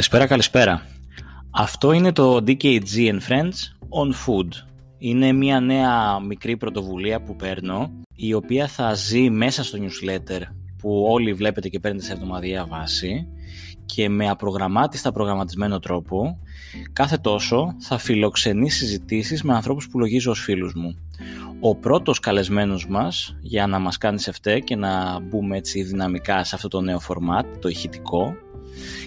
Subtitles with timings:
[0.00, 0.86] Καλησπέρα, καλησπέρα.
[1.50, 3.58] Αυτό είναι το DKG and Friends
[3.90, 4.48] on Food.
[4.98, 10.40] Είναι μια νέα μικρή πρωτοβουλία που παίρνω, η οποία θα ζει μέσα στο newsletter
[10.78, 13.28] που όλοι βλέπετε και παίρνετε σε εβδομαδιαία βάση
[13.86, 16.38] και με απρογραμμάτιστα προγραμματισμένο τρόπο
[16.92, 20.96] κάθε τόσο θα φιλοξενεί συζητήσεις με ανθρώπους που λογίζω ως φίλους μου.
[21.60, 26.44] Ο πρώτος καλεσμένος μας για να μας κάνει σε φταί και να μπούμε έτσι δυναμικά
[26.44, 28.36] σε αυτό το νέο φορμάτ, το ηχητικό,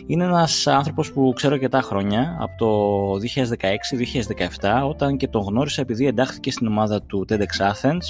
[0.06, 2.70] είναι ένας άνθρωπος που ξέρω αρκετά χρόνια, από το
[4.60, 8.02] 2016-2017, όταν και τον γνώρισα επειδή εντάχθηκε στην ομάδα του TEDx Athens,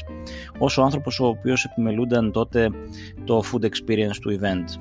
[0.58, 2.70] ως ο άνθρωπος ο οποίος επιμελούνταν τότε
[3.24, 4.80] το food experience του event.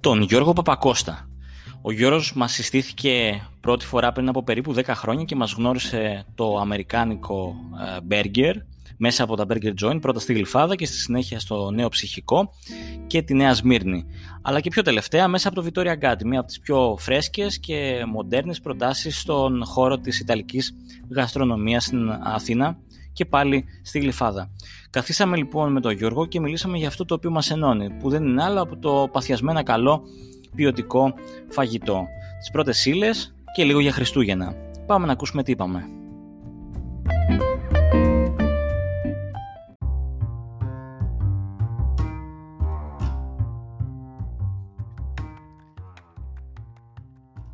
[0.00, 1.26] Τον Γιώργο Παπακώστα.
[1.82, 6.56] Ο Γιώργος μας συστήθηκε πρώτη φορά πριν από περίπου 10 χρόνια και μας γνώρισε το
[6.56, 8.54] αμερικάνικο ε, burger
[9.04, 12.50] μέσα από τα Burger Joint, πρώτα στη Γλυφάδα και στη συνέχεια στο Νέο Ψυχικό
[13.06, 14.06] και τη Νέα Σμύρνη.
[14.42, 18.04] Αλλά και πιο τελευταία μέσα από το Victoria Γκάτι, μία από τις πιο φρέσκες και
[18.08, 20.74] μοντέρνες προτάσεις στον χώρο της Ιταλικής
[21.10, 22.78] γαστρονομίας στην Αθήνα
[23.12, 24.50] και πάλι στη Γλυφάδα.
[24.90, 28.24] Καθίσαμε λοιπόν με τον Γιώργο και μιλήσαμε για αυτό το οποίο μας ενώνει, που δεν
[28.24, 30.02] είναι άλλο από το παθιασμένα καλό
[30.54, 31.14] ποιοτικό
[31.48, 32.06] φαγητό.
[32.38, 34.54] Τις πρώτες ύλες και λίγο για Χριστούγεννα.
[34.86, 36.01] Πάμε να ακούσουμε τι είπαμε.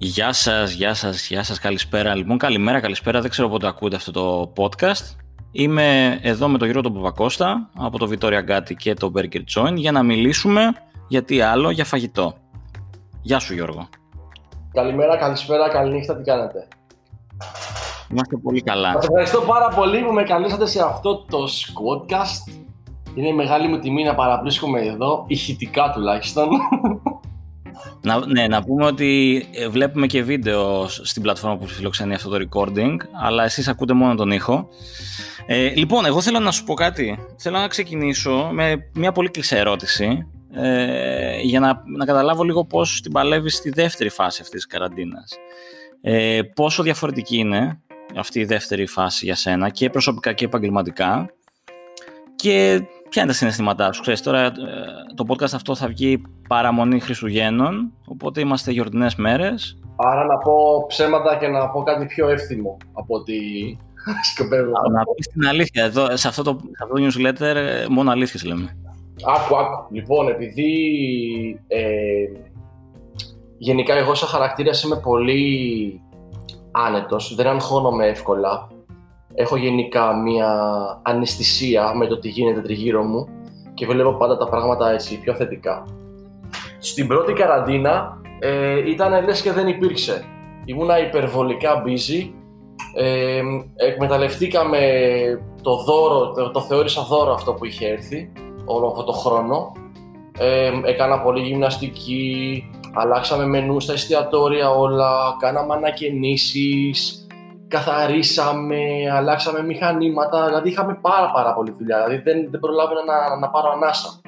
[0.00, 2.14] Γεια σας, γεια σας, γεια σας, καλησπέρα.
[2.14, 3.20] Λοιπόν, καλημέρα, καλησπέρα.
[3.20, 5.16] Δεν ξέρω πότε ακούτε αυτό το podcast.
[5.52, 9.74] Είμαι εδώ με τον Γιώργο τον Παπακώστα από το Victoria Γκάτι και το Burger Joint
[9.74, 10.72] για να μιλήσουμε
[11.08, 12.34] για τι άλλο, για φαγητό.
[13.22, 13.88] Γεια σου Γιώργο.
[14.72, 16.68] Καλημέρα, καλησπέρα, καληνύχτα, τι κάνετε;
[18.10, 18.92] Είμαστε πολύ καλά.
[18.92, 22.52] Σας ευχαριστώ πάρα πολύ που με καλέσατε σε αυτό το Squadcast.
[23.14, 26.48] Είναι μεγάλη μου τιμή να παραβρίσκομαι εδώ, ηχητικά τουλάχιστον.
[28.02, 32.48] Να, ναι, να πούμε ότι ε, βλέπουμε και βίντεο στην πλατφόρμα που φιλοξενεί αυτό το
[32.50, 34.68] recording, αλλά εσείς ακούτε μόνο τον ήχο.
[35.46, 37.18] Ε, λοιπόν, εγώ θέλω να σου πω κάτι.
[37.36, 43.00] Θέλω να ξεκινήσω με μια πολύ κλεισέ ερώτηση, ε, για να, να καταλάβω λίγο πώς
[43.00, 45.36] την παλεύεις στη δεύτερη φάση αυτής της καραντίνας.
[46.00, 47.80] Ε, πόσο διαφορετική είναι
[48.16, 51.30] αυτή η δεύτερη φάση για σένα και προσωπικά και επαγγελματικά
[52.36, 54.52] και Ποια είναι τα συναισθήματά σου, ξέρεις, τώρα ε,
[55.14, 59.78] το podcast αυτό θα βγει παραμονή Χριστουγέννων, οπότε είμαστε γιορτινές μέρες.
[59.96, 63.40] Άρα να πω ψέματα και να πω κάτι πιο εύθυμο από ότι
[64.34, 64.70] σκοπεύω.
[64.92, 68.44] Να πεις την αλήθεια, εδώ, σε αυτό το, σε αυτό το newsletter ε, μόνο αλήθειες
[68.44, 68.76] λέμε.
[69.36, 69.94] Άκου, άκου.
[69.94, 70.70] Λοιπόν, επειδή
[71.66, 71.82] ε,
[73.58, 76.00] γενικά εγώ σαν χαρακτήρας είμαι πολύ
[76.70, 78.68] άνετος, δεν αγχώνομαι εύκολα,
[79.38, 80.50] έχω γενικά μια
[81.02, 83.28] αναισθησία με το τι γίνεται τριγύρω μου
[83.74, 85.84] και βλέπω πάντα τα πράγματα έτσι πιο θετικά.
[86.78, 90.24] Στην πρώτη καραντίνα ε, ήταν λες και δεν υπήρξε.
[90.64, 92.30] Ήμουνα υπερβολικά busy.
[92.94, 93.40] Ε,
[93.74, 94.78] εκμεταλλευτήκαμε
[95.62, 98.32] το δώρο, το, το θεώρησα δώρο αυτό που είχε έρθει
[98.64, 99.72] όλο αυτό το χρόνο.
[100.38, 107.26] Ε, έκανα πολύ γυμναστική, αλλάξαμε μενούς στα εστιατόρια όλα, κάναμε ανακαινήσεις,
[107.68, 108.80] καθαρίσαμε,
[109.12, 113.70] αλλάξαμε μηχανήματα, δηλαδή είχαμε πάρα πάρα πολύ δουλειά, δηλαδή δεν, δεν προλάβαινα να, να πάρω
[113.70, 114.20] ανάσα.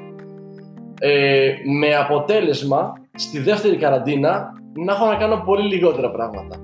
[1.00, 6.56] Ε, με αποτέλεσμα, στη δεύτερη καραντίνα, να έχω να κάνω πολύ λιγότερα πράγματα.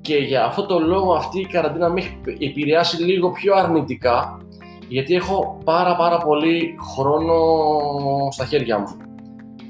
[0.00, 4.38] Και για αυτό το λόγο αυτή η καραντίνα με έχει επηρεάσει λίγο πιο αρνητικά,
[4.88, 7.34] γιατί έχω πάρα πάρα πολύ χρόνο
[8.30, 8.96] στα χέρια μου.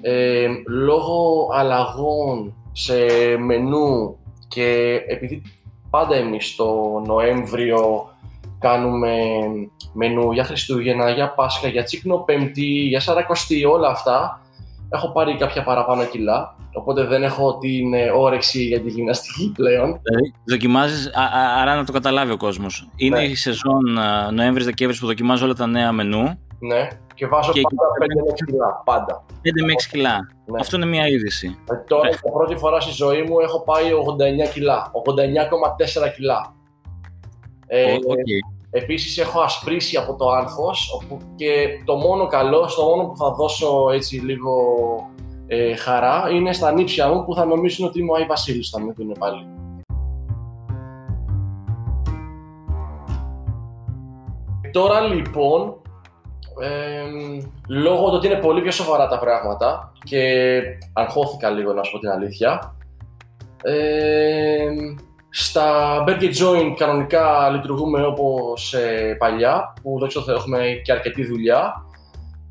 [0.01, 2.95] Ε, λόγω αλλαγών σε
[3.39, 4.17] μενού
[4.49, 5.43] και επειδή
[5.93, 8.11] πάντα εμείς το Νοέμβριο
[8.59, 9.15] κάνουμε
[9.93, 14.42] μενού για Χριστούγεννα, για Πάσχα, για Τσίκνο Πέμπτη, για Σαρακοστή, όλα αυτά.
[14.95, 20.01] Έχω πάρει κάποια παραπάνω κιλά, οπότε δεν έχω την ε, όρεξη για τη γυμναστική πλέον.
[20.03, 21.11] Δηλαδή, δοκιμάζεις,
[21.61, 22.89] άρα να το καταλάβει ο κόσμος.
[22.97, 23.25] Είναι ναι.
[23.25, 23.99] η σεζόν
[24.33, 26.39] Νοέμβρης-Δεκέμβρης που δοκιμάζω όλα τα νέα μενού.
[26.59, 29.25] Ναι, και βάζω και πάντα 5 με 6 κιλά, πάντα.
[29.29, 30.17] 5 με 6 κιλά.
[30.47, 30.61] Ναι.
[30.61, 31.59] Αυτό είναι μια είδηση.
[31.71, 33.85] Ε, τώρα, για πρώτη φορά στη ζωή μου, έχω πάει
[34.47, 34.91] 89 κιλά.
[36.05, 36.55] 89,4 κιλά.
[37.67, 38.52] Ε, okay.
[38.75, 43.91] Επίσης έχω ασπρίσει από το άγχος και το μόνο καλό, στο μόνο που θα δώσω
[43.93, 44.55] έτσι λίγο
[45.47, 48.81] ε, χαρά είναι στα νύψια μου που θα νομίζουν ότι είμαι ο Άι Βασίλης θα
[48.81, 49.47] με δουν πάλι.
[54.73, 55.77] Τώρα λοιπόν
[57.69, 61.99] λόγω του ότι είναι πολύ πιο σοβαρά τα πράγματα και αγχώθηκα λίγο να σου πω
[61.99, 62.77] την αλήθεια.
[65.35, 71.87] Στα Burger Joint κανονικά λειτουργούμε όπως ε, παλιά, που δεν ξέρω έχουμε και αρκετή δουλειά.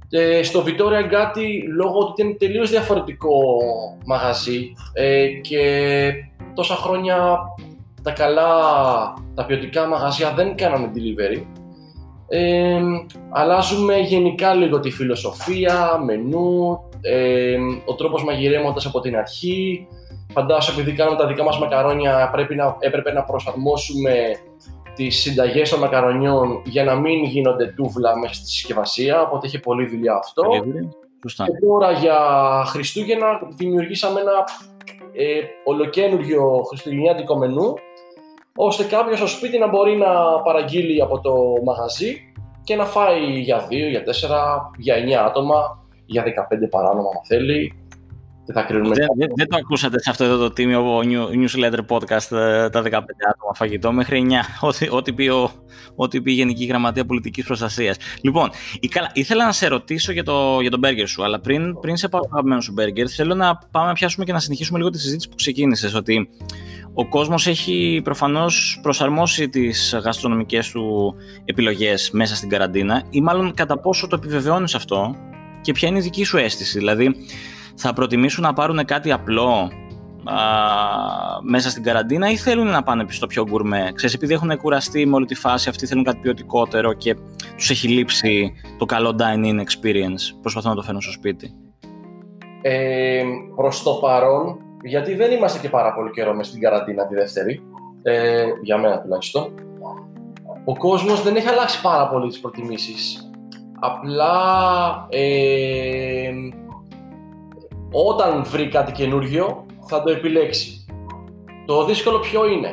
[0.09, 3.31] Ε, στο Victoria Gatti, λόγω ότι είναι τελείως διαφορετικό
[4.05, 6.13] μαγαζί ε, και
[6.53, 7.37] τόσα χρόνια
[8.03, 8.53] τα καλά,
[9.35, 11.43] τα ποιοτικά μαγαζιά δεν κάνανε delivery.
[12.27, 12.79] Ε,
[13.29, 19.87] αλλάζουμε γενικά λίγο τη φιλοσοφία, μενού, ε, ο τρόπος μαγειρέματος από την αρχή.
[20.33, 24.13] Φαντάζομαι επειδή κάνουμε τα δικά μας μακαρόνια πρέπει να, έπρεπε να προσαρμόσουμε
[24.95, 29.87] τις συνταγές των μακαρονιών για να μην γίνονται τούβλα μέσα στη συσκευασία, οπότε είχε πολλή
[29.87, 30.43] δουλειά αυτό.
[31.21, 31.45] Σωστά.
[31.45, 32.17] Και τώρα για
[32.65, 34.31] Χριστούγεννα δημιουργήσαμε ένα
[35.13, 37.73] ε, ολοκένουργιο χριστουγεννιάτικο μενού
[38.55, 43.67] ώστε κάποιος στο σπίτι να μπορεί να παραγγείλει από το μαγαζί και να φάει για
[43.67, 44.05] 2, για 4,
[44.77, 46.27] για 9 άτομα, για 15
[46.69, 47.80] παράνομα αν θέλει.
[48.45, 48.95] Δεν θα κρίνουμε.
[48.95, 50.99] Δεν, δεν, δεν το ακούσατε σε αυτό εδώ το τίμιο
[51.31, 52.85] newsletter podcast ε, τα 15
[53.29, 54.33] άτομα φαγητό μέχρι 9,
[54.69, 55.51] ό,τι, ό,τι, πει, ο,
[55.95, 57.97] ό,τι πει η Γενική Γραμματεία Πολιτικής Προστασίας.
[58.21, 58.49] Λοιπόν,
[59.13, 62.21] ήθελα να σε ρωτήσω για το, για το μπέργκερ σου, αλλά πριν, πριν σε πάω
[62.31, 65.35] αγαπημένο σου μπέργκερ, θέλω να πάμε να πιάσουμε και να συνεχίσουμε λίγο τη συζήτηση που
[65.35, 66.29] ξεκίνησες, ότι
[66.93, 71.15] ο κόσμος έχει προφανώς προσαρμόσει τις γαστρονομικές του
[71.45, 75.15] επιλογές μέσα στην καραντίνα ή μάλλον κατά πόσο το επιβεβαιώνεις αυτό
[75.61, 76.77] και ποια είναι η δική σου αίσθηση.
[76.77, 77.15] Δηλαδή
[77.75, 79.71] θα προτιμήσουν να πάρουν κάτι απλό
[80.23, 80.35] α,
[81.41, 85.15] μέσα στην καραντίνα ή θέλουν να πάνε στο πιο γκουρμέ; Ξέρεις, επειδή έχουν κουραστεί με
[85.15, 87.15] όλη τη φάση αυτή, θέλουν κάτι ποιοτικότερο και
[87.55, 90.37] τους έχει λείψει το καλό dine-in experience.
[90.41, 91.53] Προσπαθούν να το φέρουν στο σπίτι.
[92.61, 93.23] Ε,
[93.55, 97.61] προς το παρόν γιατί δεν είμαστε και πάρα πολύ καιρό μες στην καραντίνα τη δεύτερη,
[98.01, 99.53] ε, για μένα τουλάχιστον.
[100.65, 103.29] Ο κόσμος δεν έχει αλλάξει πάρα πολύ τις προτιμήσεις.
[103.79, 104.33] Απλά
[105.09, 106.31] ε,
[107.91, 110.85] όταν βρει κάτι καινούργιο θα το επιλέξει.
[111.65, 112.71] Το δύσκολο ποιο είναι;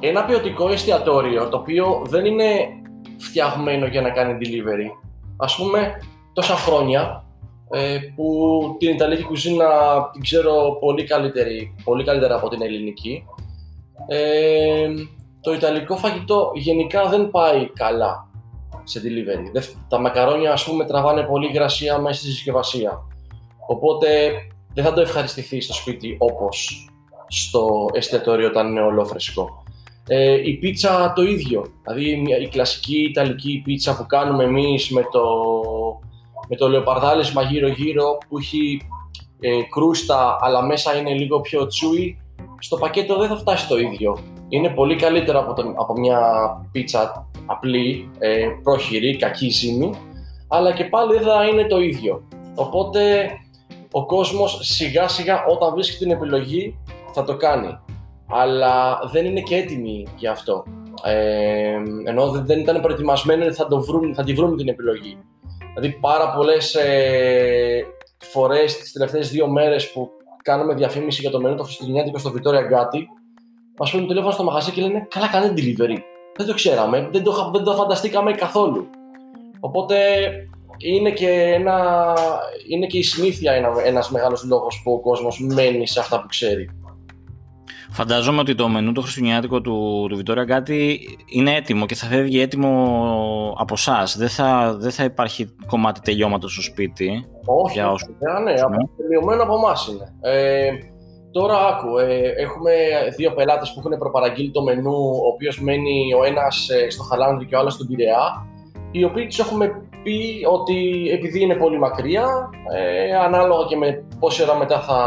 [0.00, 2.44] Ένα ποιοτικό εστιατόριο το οποίο δεν είναι
[3.18, 4.90] φτιαγμένο για να κάνει delivery.
[5.36, 5.98] Ας πούμε
[6.32, 7.24] τόσα χρόνια
[7.70, 8.36] ε, που
[8.78, 9.66] την Ιταλική κουζίνα
[10.12, 13.24] την ξέρω πολύ, καλύτερη, πολύ καλύτερα από την ελληνική.
[14.06, 14.88] Ε,
[15.40, 18.28] το Ιταλικό φαγητό γενικά δεν πάει καλά
[18.82, 19.62] σε delivery.
[19.88, 23.02] Τα μακαρόνια ας πούμε τραβάνε πολύ υγρασία μέσα στη συσκευασία.
[23.70, 24.30] Οπότε
[24.74, 26.88] δεν θα το ευχαριστηθεί στο σπίτι όπως
[27.28, 29.64] στο εστιατόριο όταν είναι ολόφρεσκο.
[30.06, 35.22] Ε, η πίτσα το ίδιο, δηλαδή η κλασική Ιταλική πίτσα που κάνουμε εμείς με το
[36.48, 38.80] με το λεοπαρδάλισμα γύρω-γύρω που έχει
[39.40, 42.22] ε, κρούστα αλλά μέσα είναι λίγο πιο τσούι,
[42.58, 44.18] στο πακέτο δεν θα φτάσει το ίδιο.
[44.48, 46.20] Είναι πολύ καλύτερο από, από μια
[46.72, 49.90] πίτσα απλή, ε, πρόχειρη, κακή ζύμη,
[50.48, 52.28] αλλά και πάλι δεν θα είναι το ίδιο.
[52.54, 53.30] Οπότε
[53.92, 56.78] ο κόσμος σιγά σιγά όταν βρίσκει την επιλογή
[57.12, 57.78] θα το κάνει.
[58.28, 60.64] Αλλά δεν είναι και έτοιμοι για αυτό.
[61.04, 65.18] Ε, ενώ δεν ήταν προετοιμασμένοι θα, το βρουν, θα τη βρουν την επιλογή.
[65.74, 67.84] Δηλαδή πάρα πολλές ε,
[68.18, 70.10] φορές τις τελευταίες δύο μέρες που
[70.42, 73.00] κάνουμε διαφήμιση για το μενού το Χριστουγεννιάτικο στο Victoria Gatti,
[73.78, 75.96] μας παίρνουν τηλέφωνο στο μαγαζί και λένε Καλά, κάνετε delivery.
[76.36, 78.88] Δεν το ξέραμε, δεν το, δεν το φανταστήκαμε καθόλου.
[79.60, 79.96] Οπότε
[80.80, 82.14] είναι και, ένα,
[82.68, 86.26] είναι και η συνήθεια ένα, ένας μεγάλος λόγος που ο κόσμος μένει σε αυτά που
[86.26, 86.70] ξέρει.
[87.92, 92.40] Φαντάζομαι ότι το μενού το χριστουγεννιάτικο του, του Βιτόρια κάτι είναι έτοιμο και θα φεύγει
[92.40, 94.16] έτοιμο από εσάς.
[94.16, 97.26] Δεν θα, δεν θα υπάρχει κομμάτι τελειώματος στο σπίτι.
[97.44, 98.08] Όχι, για όσους...
[98.44, 98.60] ναι, ναι.
[98.96, 100.14] τελειωμένο από εμάς είναι.
[100.20, 100.70] Ε,
[101.32, 102.72] τώρα άκου, ε, έχουμε
[103.16, 107.46] δύο πελάτες που έχουν προπαραγγείλει το μενού, ο οποίος μένει ο ένας ε, στο Χαλάνδρη
[107.46, 108.46] και ο άλλος στον Πειραιά,
[108.90, 114.42] οι οποίοι τους έχουμε πει ότι επειδή είναι πολύ μακριά, ε, ανάλογα και με πόση
[114.42, 114.98] ώρα μετά θα,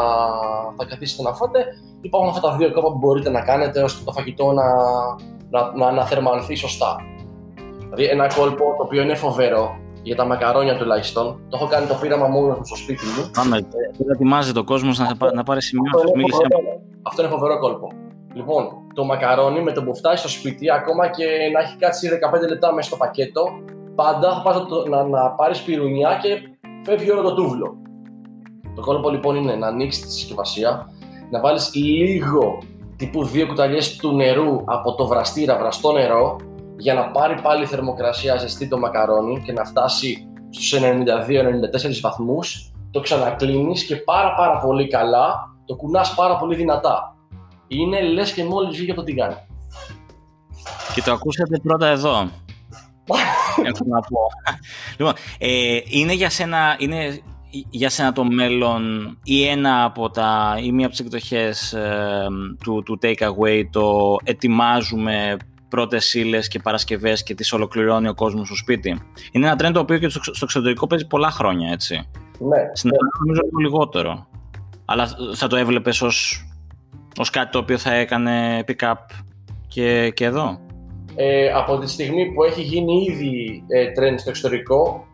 [0.78, 1.66] θα καθίσετε να φάτε,
[2.02, 4.64] υπάρχουν αυτά τα δύο κόμμα που μπορείτε να κάνετε ώστε το φαγητό να,
[5.50, 6.96] να, να αναθερμανθεί σωστά.
[7.80, 11.26] Δηλαδή ένα κόλπο το οποίο είναι φοβερό για τα μακαρόνια τουλάχιστον.
[11.50, 13.30] Το έχω κάνει το πείραμα μόνος μου στο σπίτι μου.
[13.34, 13.68] Πάμε.
[13.98, 16.06] Δεν ετοιμάζει το κόσμος να, να πάρει σημειώσει.
[17.02, 17.88] Αυτό είναι φοβερό κόλπο.
[18.34, 22.10] Λοιπόν, το μακαρόνι με το που φτάσει στο σπίτι, ακόμα και να έχει κάτσει
[22.46, 23.44] 15 λεπτά μέσα στο πακέτο,
[23.96, 24.56] πάντα θα πας
[24.90, 26.30] να, να πάρεις πυρουνιά και
[26.84, 27.78] φεύγει όλο το τούβλο.
[28.76, 30.90] Το κόλπο λοιπόν είναι να ανοίξεις τη συσκευασία,
[31.30, 32.58] να βάλεις λίγο
[32.96, 36.36] τύπου δύο κουταλιές του νερού από το βραστήρα, βραστό νερό,
[36.78, 43.00] για να πάρει πάλι θερμοκρασία ζεστή το μακαρόνι και να φτάσει στους 92-94 βαθμούς, το
[43.00, 47.16] ξανακλίνεις και πάρα πάρα πολύ καλά, το κουνάς πάρα πολύ δυνατά.
[47.68, 49.36] Είναι λες και μόλις βγήκε από το τηγάνι.
[50.94, 52.30] Και το ακούσατε πρώτα εδώ.
[53.64, 54.20] Έχω να πω.
[54.98, 57.22] Λοιπόν, ε, είναι για σένα, είναι
[57.70, 62.28] για σένα το μέλλον ή ένα από τα, ή μία από τις εκδοχές ε,
[62.64, 65.38] του, του Take Away το ετοιμάζουμε
[65.70, 69.02] πρώτες ύλες και παρασκευές και τις ολοκληρώνει ο κόσμος στο σπίτι.
[69.32, 71.96] Είναι ένα trend το οποίο και στο εξωτερικό παίζει πολλά χρόνια, έτσι.
[72.40, 72.70] Ναι.
[72.74, 74.28] Στην Ελλάδα νομίζω λίγο λιγότερο.
[74.86, 76.48] Αλλά θα το έβλεπες ως
[77.18, 78.94] ως κάτι το οποίο θα έκανε pick-up
[79.68, 80.60] και, και εδώ.
[81.16, 85.06] Ε, από τη στιγμή που έχει γίνει ήδη ε, trend στο εξωτερικό,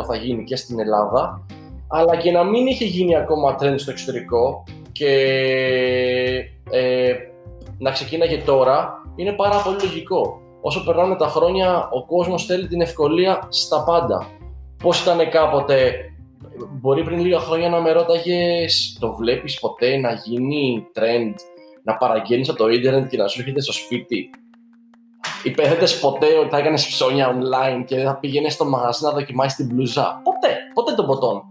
[0.00, 1.46] 1000% θα γίνει και στην Ελλάδα,
[1.88, 5.12] αλλά και να μην είχε γίνει ακόμα trend στο εξωτερικό και
[6.70, 7.12] ε,
[7.78, 10.40] να ξεκίναγε τώρα, είναι πάρα πολύ λογικό.
[10.60, 14.26] Όσο περνάνε τα χρόνια, ο κόσμος θέλει την ευκολία στα πάντα.
[14.82, 15.92] Πώς ήταν κάποτε,
[16.80, 21.34] μπορεί πριν λίγα χρόνια να με ρώταγες, το βλέπεις ποτέ να γίνει trend,
[21.82, 24.30] να παραγγέλνεις από το ίντερνετ και να σου έρχεται στο σπίτι;
[25.42, 29.56] Υπέθετες ποτέ ότι θα έκανες ψώνια online και δεν θα πήγαινες στο μαγαζί να δοκιμάσεις
[29.56, 30.20] την μπλουζά.
[30.24, 31.42] Ποτέ, ποτέ τον ποτόν.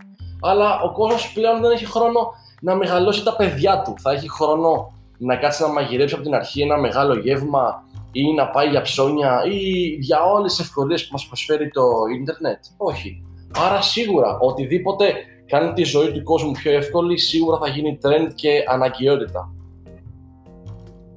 [0.41, 3.93] Αλλά ο κόσμος πλέον δεν έχει χρόνο να μεγαλώσει τα παιδιά του.
[3.99, 8.47] Θα έχει χρόνο να κάτσει να μαγειρέψει από την αρχή ένα μεγάλο γεύμα ή να
[8.49, 9.59] πάει για ψώνια ή
[9.99, 11.83] για όλες τις ευκολίες που μας προσφέρει το
[12.19, 13.23] ίντερνετ; Όχι.
[13.57, 15.13] Άρα σίγουρα οτιδήποτε
[15.45, 19.51] κάνει τη ζωή του κόσμου πιο εύκολη σίγουρα θα γίνει trend και αναγκαιότητα.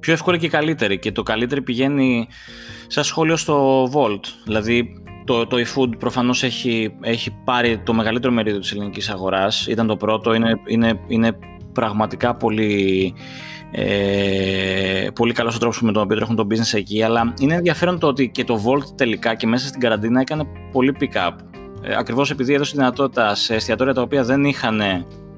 [0.01, 2.27] Πιο εύκολη και καλύτερη και το καλύτερο πηγαίνει
[2.87, 4.25] σαν σχόλιο στο Volt.
[4.45, 9.67] Δηλαδή το, το eFood προφανώς έχει, έχει πάρει το μεγαλύτερο μερίδιο της ελληνικής αγοράς.
[9.67, 11.37] Ήταν το πρώτο, είναι, είναι, είναι
[11.73, 13.13] πραγματικά πολύ
[13.71, 17.99] ε, πολύ καλός ο τρόπος με τον οποίο τρέχουν το business εκεί, αλλά είναι ενδιαφέρον
[17.99, 21.31] το ότι και το Volt τελικά και μέσα στην καραντίνα έκανε πολύ pick-up.
[21.81, 24.81] Ε, ακριβώς επειδή έδωσε δυνατότητα σε εστιατόρια τα οποία δεν είχαν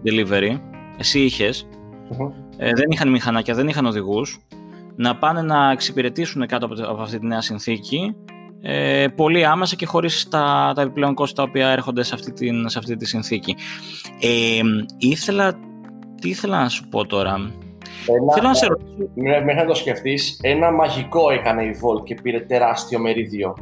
[0.06, 0.60] delivery,
[0.98, 1.68] εσύ είχες,
[2.64, 4.40] ε, δεν είχαν μηχανάκια, δεν είχαν οδηγούς,
[4.96, 8.16] να πάνε να εξυπηρετήσουν κάτω από, αυτή τη νέα συνθήκη
[8.62, 12.70] ε, πολύ άμεσα και χωρίς τα, τα επιπλέον κόστη τα οποία έρχονται σε αυτή, την,
[12.70, 13.56] σε αυτή τη συνθήκη.
[14.22, 14.62] Ε,
[14.98, 15.60] ήθελα,
[16.22, 17.36] τι ήθελα να σου πω τώρα,
[18.08, 19.10] ένα, Θέλω να σε ρωτήσω.
[19.16, 23.56] Μέχρι να το σκεφτείς, ένα μαγικό έκανε η Volt και πήρε τεράστιο μερίδιο.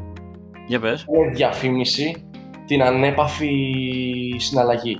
[0.67, 1.05] Για πες.
[1.15, 2.25] Είναι διαφήμιση
[2.65, 3.55] την ανέπαφη
[4.38, 4.98] συναλλαγή.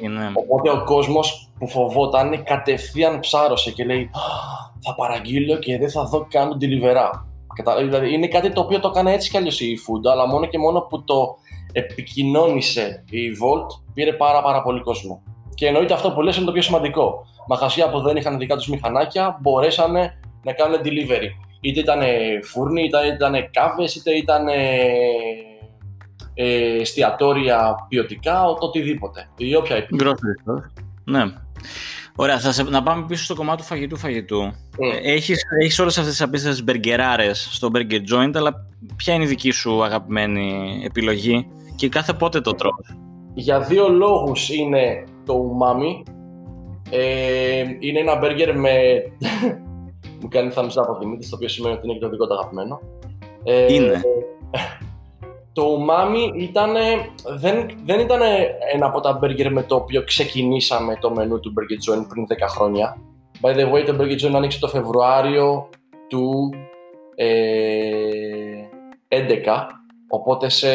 [0.00, 0.32] Είναι.
[0.34, 4.10] Οπότε ο κόσμος που φοβόταν κατευθείαν ψάρωσε και λέει
[4.80, 7.10] Θα παραγγείλω και δεν θα δω καν τον delivery.
[7.78, 10.58] Δηλαδή είναι κάτι το οποίο το έκανε έτσι κι αλλιώς η Food, αλλά μόνο και
[10.58, 11.36] μόνο που το
[11.72, 15.22] επικοινώνησε η Volt πήρε πάρα πάρα πολύ κόσμο.
[15.54, 18.68] Και εννοείται αυτό που λες είναι το πιο σημαντικό μαγαζιά που δεν είχαν δικά τους
[18.68, 21.28] μηχανάκια μπορέσανε να κάνουν delivery.
[21.60, 22.00] Είτε ήταν
[22.42, 24.46] φούρνοι, είτε ήταν κάβες, είτε ήταν
[26.38, 29.28] ε, εστιατόρια ποιοτικά, το οτιδήποτε.
[29.36, 30.14] Ή όποια επίπεδα.
[31.04, 31.22] Ναι.
[32.16, 34.42] Ωραία, θα σε, να πάμε πίσω στο κομμάτι του φαγητού φαγητού.
[34.42, 34.98] Mm.
[35.02, 38.66] Έχεις, έχεις όλες αυτές τις απίστευτες μπεργκεράρες στο Burger Joint, αλλά
[38.96, 42.96] ποια είναι η δική σου αγαπημένη επιλογή και κάθε πότε το τρως;
[43.34, 46.12] Για δύο λόγους είναι το umami,
[46.90, 48.72] ε, είναι ένα μπέργκερ με.
[50.20, 52.34] μου κάνει thumbs up από Δημήτρης, το οποίο σημαίνει ότι είναι και το δικό του
[52.34, 52.80] αγαπημένο.
[53.44, 54.00] Ε, είναι.
[55.56, 56.72] Το umami ήταν,
[57.38, 58.20] δεν, δεν ήταν
[58.72, 62.32] ένα από τα μπέργκερ με το οποίο ξεκινήσαμε το μενού του Burger Joint πριν 10
[62.48, 62.96] χρόνια.
[63.40, 65.68] By the way, το Burger Joint άνοιξε το Φεβρουάριο
[66.08, 66.50] του
[67.14, 67.28] ε,
[69.08, 69.16] 11,
[70.08, 70.68] οπότε σε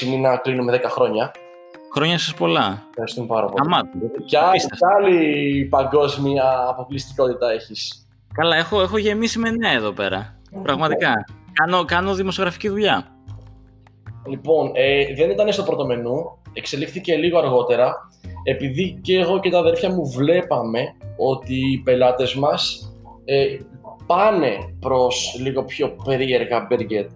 [0.00, 1.30] 1,5 μήνα κλείνουμε 10 χρόνια.
[1.94, 2.86] Χρόνια σας πολλά.
[2.88, 3.60] Ευχαριστούμε πάρα πολύ.
[3.64, 3.98] Αμάτου.
[4.26, 4.50] Ποια
[4.98, 8.06] άλλη παγκόσμια αποκλειστικότητα έχεις.
[8.34, 10.34] Καλά, έχω, έχω γεμίσει με νέα εδώ πέρα.
[10.62, 11.24] Πραγματικά.
[11.52, 13.11] Κάνω, κάνω δημοσιογραφική δουλειά.
[14.26, 16.38] Λοιπόν, ε, δεν ήταν στο πρώτο μενού.
[16.52, 17.94] Εξελίχθηκε λίγο αργότερα.
[18.44, 22.92] Επειδή και εγώ και τα αδέρφια μου βλέπαμε ότι οι πελάτες μας
[23.24, 23.46] ε,
[24.06, 27.06] πάνε προς λίγο πιο περίεργα burger.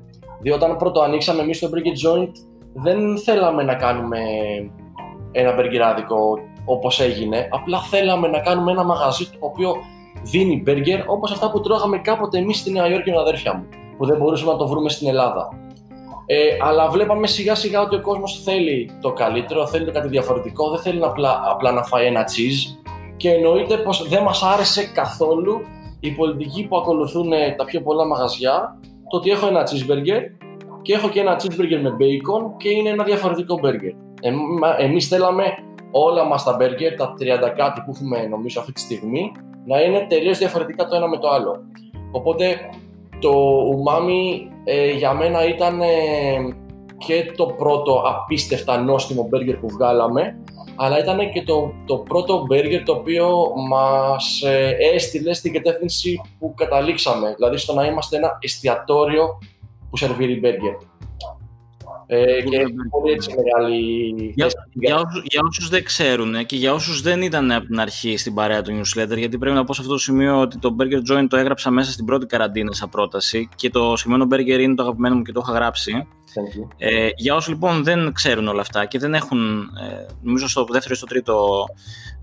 [0.41, 2.33] Διότι όταν πρώτο ανοίξαμε εμείς το Burger Joint
[2.73, 4.19] δεν θέλαμε να κάνουμε
[5.33, 9.75] ένα μπεργκεράδικο όπως έγινε, απλά θέλαμε να κάνουμε ένα μαγαζί το οποίο
[10.23, 13.67] δίνει μπέργκερ όπως αυτά που τρώγαμε κάποτε εμείς στη Νέα Υόρκη με τα αδέρφια μου,
[13.97, 15.49] που δεν μπορούσαμε να το βρούμε στην Ελλάδα.
[16.27, 20.71] Ε, αλλά βλέπαμε σιγά σιγά ότι ο κόσμος θέλει το καλύτερο, θέλει το κάτι διαφορετικό,
[20.71, 25.61] δεν θέλει απλά, απλά να φάει ένα cheese και εννοείται πως δεν μας άρεσε καθόλου
[26.01, 28.79] η πολιτική που ακολουθούν τα πιο πολλά μαγαζιά,
[29.11, 30.21] το ότι έχω ένα cheeseburger
[30.83, 33.93] και έχω και ένα cheeseburger με bacon και είναι ένα διαφορετικό burger.
[34.21, 34.33] Ε,
[34.85, 35.45] εμείς θέλαμε
[35.91, 37.15] όλα μας τα burger, τα
[37.49, 39.33] 30 κάτι που έχουμε νομίζω αυτή τη στιγμή,
[39.67, 41.65] να είναι τελείως διαφορετικά το ένα με το άλλο.
[42.11, 42.57] Οπότε
[43.21, 45.87] το umami ε, για μένα ήταν ε,
[46.99, 50.39] και το πρώτο απίστευτα νόστιμο burger που βγάλαμε,
[50.77, 56.55] αλλά ήταν και το, το πρώτο burger το οποίο μας ε, έστειλε στην κατεύθυνση που
[56.55, 59.39] καταλήξαμε, δηλαδή στο να είμαστε ένα εστιατόριο
[59.91, 60.75] που σερβίρει μπέργκερ.
[62.07, 64.33] Ε, και πολύ έτσι μεγάλη...
[64.35, 67.81] Για, για, όσους, για όσους δεν ξέρουν ε, και για όσους δεν ήταν από την
[67.81, 70.77] αρχή στην παρέα του newsletter, γιατί πρέπει να πω σε αυτό το σημείο ότι το
[70.79, 74.75] Burger Joint το έγραψα μέσα στην πρώτη καραντίνα σαν πρόταση και το σημείο Burger είναι
[74.75, 76.07] το αγαπημένο μου και το έχω γράψει.
[76.77, 80.95] Ε, για όσους λοιπόν δεν ξέρουν όλα αυτά και δεν έχουν, ε, νομίζω στο δεύτερο
[80.95, 81.65] ή στο τρίτο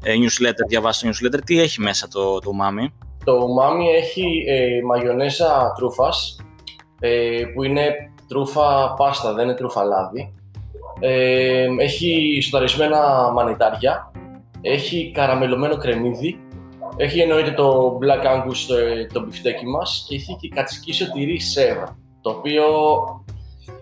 [0.04, 2.92] ε, newsletter, διαβάσει το newsletter, τι έχει μέσα το, το umami;
[3.24, 6.40] Το umami έχει ε, μαγιονέζα τρούφας,
[7.00, 10.34] ε, που είναι τρούφα πάστα, δεν είναι τρούφα λάδι.
[11.00, 14.12] Ε, έχει σοταρισμένα μανιτάρια,
[14.62, 16.40] έχει καραμελωμένο κρεμμύδι,
[16.96, 21.98] έχει εννοείται το Black Angus, ε, το μπιφτέκι μας και έχει και κατσικίσιο τυρί σέβα,
[22.22, 22.64] το οποίο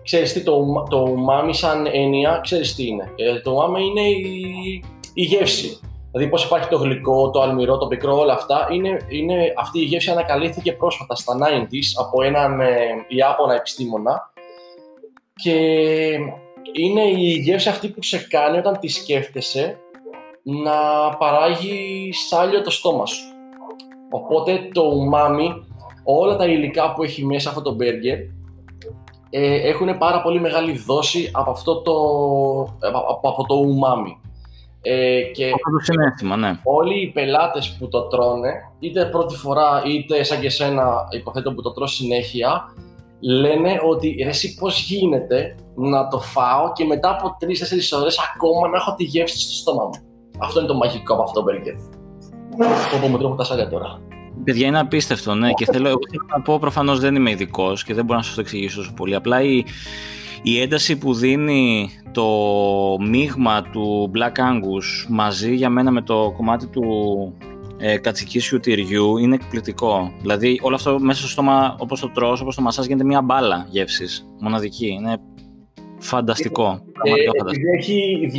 [0.02, 3.12] ξέρεις τι, το, το umami σαν έννοια, ξέρεις τι είναι.
[3.16, 5.80] Ε, το umami είναι η, η γεύση.
[6.10, 8.68] Δηλαδή πώς υπάρχει το γλυκό, το αλμυρό, το πικρό, όλα αυτά.
[8.72, 12.66] Είναι, είναι, αυτή η γεύση ανακαλύφθηκε πρόσφατα στα 90s από έναν ε,
[13.08, 14.31] Ιάπωνα επιστήμονα
[15.34, 15.52] και
[16.72, 19.78] είναι η γεύση αυτή που σε κάνει όταν τη σκέφτεσαι
[20.42, 20.76] να
[21.18, 23.24] παράγει σάλιο το στόμα σου.
[24.10, 25.62] Οπότε το umami,
[26.04, 28.18] όλα τα υλικά που έχει μέσα αυτό το μπέργκερ
[29.30, 31.92] ε, έχουν πάρα πολύ μεγάλη δόση από αυτό το,
[32.88, 34.16] από, από το umami.
[34.84, 35.50] Ε, και
[36.20, 36.60] το ναι.
[36.62, 41.62] όλοι οι πελάτες που το τρώνε, είτε πρώτη φορά είτε σαν και σένα υποθέτω που
[41.62, 42.74] το τρως συνέχεια,
[43.22, 47.36] λένε ότι ρε εσύ πώς γίνεται να το φάω και μετά από
[47.94, 49.90] 3-4 ώρες ακόμα να έχω τη γεύση στο στόμα μου.
[50.38, 51.74] Αυτό είναι το μαγικό από αυτό το μπέργκερ.
[52.96, 54.00] Όπω με τρώω τα σάλια τώρα.
[54.44, 55.52] Παιδιά, είναι απίστευτο, ναι.
[55.52, 58.34] και θέλω, εγώ θέλω να πω, προφανώς δεν είμαι ειδικός και δεν μπορώ να σας
[58.34, 59.14] το εξηγήσω τόσο πολύ.
[59.14, 59.64] Απλά η,
[60.42, 62.26] η ένταση που δίνει το
[63.00, 66.82] μείγμα του Black Angus μαζί για μένα με το κομμάτι του
[67.84, 70.12] ε, κατσικίσιου τυριού είναι εκπληκτικό.
[70.20, 73.66] Δηλαδή όλο αυτό μέσα στο στόμα όπως το τρως, όπως το μασάζ γίνεται μια μπάλα
[73.70, 74.86] γεύσης, μοναδική.
[74.86, 75.16] Είναι
[75.98, 76.80] φανταστικό.
[77.02, 78.30] Ε, έχει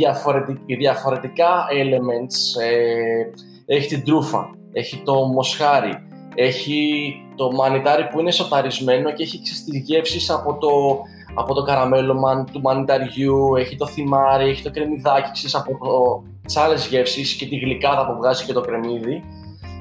[0.66, 5.92] διαφορετικά elements, ε, έχει την τρούφα, έχει το μοσχάρι,
[6.34, 11.02] έχει το μανιτάρι που είναι σοταρισμένο και έχει τις γεύσεις από το
[11.34, 16.56] από το καραμέλο του μανιταριού, έχει το θυμάρι, έχει το κρεμμυδάκι, ξέρεις, από το, τις
[16.56, 19.22] άλλες γεύσεις και τη γλυκάδα που βγάζει και το κρεμμύδι.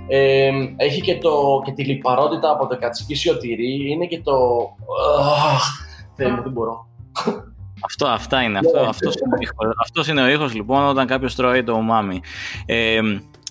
[0.07, 4.35] Ε, έχει και, το, και τη λιπαρότητα από το κατσικίσιο τυρί, είναι και το...
[6.15, 6.87] Θέλει, δεν μπορώ.
[7.85, 8.57] Αυτό, αυτά είναι.
[8.57, 11.79] Αυτό, ναι, αυτός, είναι ο ήχος, αυτός είναι ο ήχος λοιπόν όταν κάποιος τρώει το
[11.87, 12.17] umami.
[12.65, 12.99] Ε,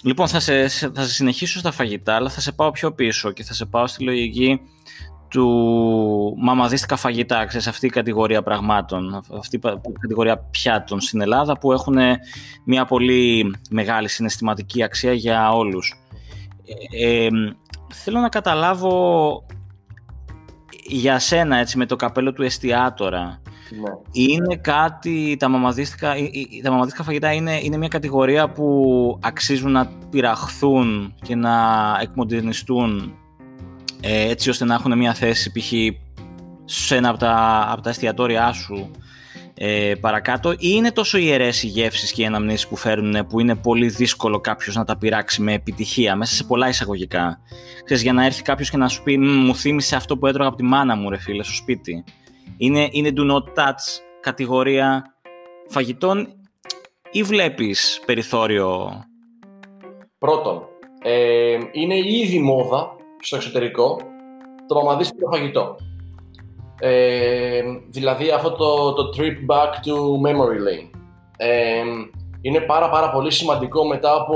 [0.02, 3.44] λοιπόν θα σε, θα σε συνεχίσω στα φαγητά αλλά θα σε πάω πιο πίσω και
[3.44, 4.60] θα σε πάω στη λογική
[5.33, 9.61] του μαμαδίστικα φαγητά, ξέρεις, αυτή η κατηγορία πραγμάτων, αυτή η
[10.01, 11.97] κατηγορία πιάτων στην Ελλάδα που έχουν
[12.64, 15.95] μια πολύ μεγάλη συναισθηματική αξία για όλους.
[17.01, 17.29] Ε,
[17.95, 19.47] θέλω να καταλάβω
[20.87, 23.40] για σένα έτσι με το καπέλο του εστιατόρα
[23.71, 24.23] ναι.
[24.25, 26.14] είναι κάτι, τα μαμαδίστικα,
[26.62, 31.53] τα μαμαδίστικα φαγητά είναι, είναι μια κατηγορία που αξίζουν να πειραχθούν και να
[32.01, 33.16] εκμοντερνιστούν
[34.02, 35.72] ε, έτσι ώστε να έχουν μια θέση π.χ.
[36.64, 38.90] σε ένα από τα, από τα εστιατόρια σου
[39.54, 43.56] ε, παρακάτω ή είναι τόσο ιερές οι γεύσεις και οι αναμνήσεις που φέρνουν που είναι
[43.56, 47.38] πολύ δύσκολο κάποιος να τα πειράξει με επιτυχία μέσα σε πολλά εισαγωγικά.
[47.84, 50.56] Ξέρεις, για να έρθει κάποιος και να σου πει μου θύμισε αυτό που έτρωγα από
[50.56, 52.04] τη μάνα μου ρε φίλε στο σπίτι.
[52.56, 55.16] Είναι, είναι do not touch κατηγορία
[55.68, 56.28] φαγητών
[57.10, 58.90] ή βλέπεις περιθώριο;
[60.18, 60.62] Πρώτον,
[61.02, 63.96] ε, είναι ήδη μόδα στο εξωτερικό
[64.66, 65.76] το μαμαδίστικο φαγητό.
[66.80, 69.94] Ε, δηλαδή αυτό το, το trip back to
[70.28, 70.90] memory lane.
[71.37, 71.82] Ε,
[72.40, 74.35] είναι πάρα πάρα πολύ σημαντικό μετά από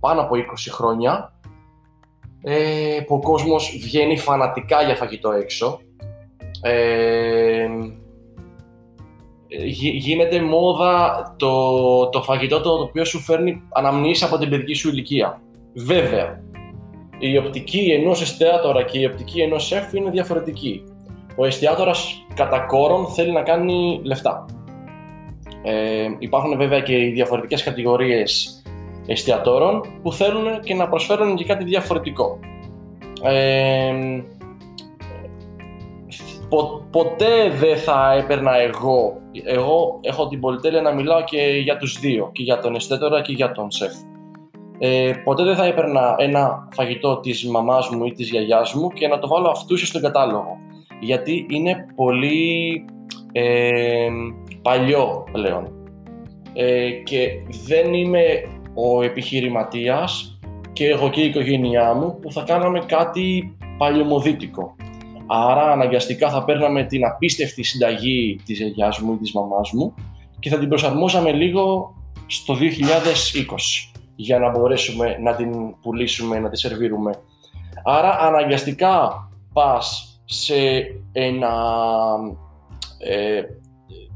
[0.00, 1.32] πάνω από 20 χρόνια
[2.42, 5.80] ε, που ο κόσμος βγαίνει φανατικά για φαγητό έξω.
[6.62, 7.66] Ε,
[9.76, 15.40] γίνεται μόδα το, το φαγητό το οποίο σου φέρνει αναμνήσεις από την παιδική σου ηλικία.
[15.74, 16.43] Βέβαια,
[17.18, 20.84] η οπτική ενός εστιατόρα και η οπτική ενός σεφ είναι διαφορετική.
[21.36, 21.92] Ο εστιατόρα
[22.34, 24.44] κατά κόρον θέλει να κάνει λεφτά.
[25.62, 28.62] Ε, υπάρχουν βέβαια και οι διαφορετικές κατηγορίες
[29.06, 32.38] εστιατόρων που θέλουν και να προσφέρουν και κάτι διαφορετικό.
[33.22, 33.92] Ε,
[36.90, 42.30] ποτέ δεν θα έπαιρνα εγώ, εγώ έχω την πολυτέλεια να μιλάω και για τους δύο,
[42.32, 43.92] και για τον εστιατόρα και για τον σεφ
[44.78, 49.08] ε, ποτέ δεν θα έπαιρνα ένα φαγητό της μαμάς μου ή της γιαγιάς μου και
[49.08, 50.56] να το βάλω αυτούς στον κατάλογο.
[51.00, 52.84] Γιατί είναι πολύ
[53.32, 54.08] ε,
[54.62, 55.72] παλιό πλέον.
[56.52, 57.28] Ε, και
[57.66, 58.22] δεν είμαι
[58.74, 60.38] ο επιχειρηματίας
[60.72, 64.76] και εγώ και η οικογένειά μου που θα κάναμε κάτι παλιωμοδίτικο.
[65.26, 69.94] Άρα αναγκαστικά θα παίρναμε την απίστευτη συνταγή της γιαγιάς μου ή της μαμάς μου
[70.38, 71.94] και θα την προσαρμόζαμε λίγο
[72.26, 77.14] στο 2020 για να μπορέσουμε να την πουλήσουμε, να τη σερβίρουμε.
[77.84, 80.54] Άρα αναγκαστικά πας σε
[81.12, 81.52] ένα,
[82.98, 83.42] ε,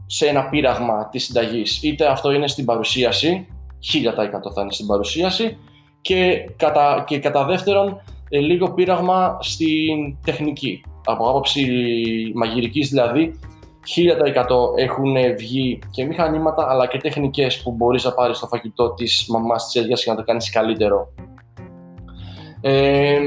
[0.06, 1.82] σε ένα πείραγμα της συνταγής.
[1.82, 3.46] Είτε αυτό είναι στην παρουσίαση,
[3.78, 5.58] 1000% θα είναι στην παρουσίαση,
[6.00, 10.84] και κατά, και κατά δεύτερον ε, λίγο πείραγμα στην τεχνική.
[11.04, 11.66] Από άποψη
[12.34, 13.38] μαγειρικής δηλαδή,
[13.86, 19.26] 1000% έχουν βγει και μηχανήματα αλλά και τεχνικές που μπορείς να πάρεις στο φαγητό της
[19.28, 21.08] μαμάς της έδειας για να το κάνεις καλύτερο.
[22.60, 23.18] Ε,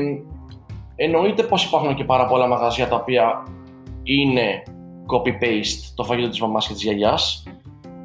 [0.95, 3.43] εννοείται πως υπάρχουν και πάρα πολλά μαγαζιά τα οποία
[4.03, 4.63] είναι
[5.13, 7.43] copy-paste το φαγητό της μαμάς και της γιαγιάς